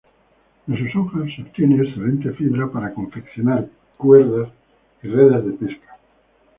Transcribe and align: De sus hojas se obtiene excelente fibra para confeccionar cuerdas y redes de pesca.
De 0.65 0.77
sus 0.79 0.95
hojas 0.95 1.27
se 1.35 1.43
obtiene 1.43 1.75
excelente 1.75 2.31
fibra 2.31 2.67
para 2.71 2.91
confeccionar 2.91 3.69
cuerdas 3.99 4.49
y 5.03 5.07
redes 5.09 5.45
de 5.45 5.51
pesca. 5.51 5.99